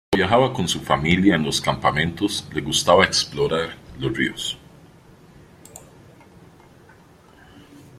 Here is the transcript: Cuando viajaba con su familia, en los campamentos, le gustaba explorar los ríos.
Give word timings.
Cuando 0.09 0.17
viajaba 0.27 0.51
con 0.51 0.67
su 0.67 0.79
familia, 0.81 1.35
en 1.35 1.43
los 1.45 1.61
campamentos, 1.61 2.47
le 2.51 2.61
gustaba 2.61 3.03
explorar 3.05 3.77
los 3.99 4.17
ríos. 4.17 4.57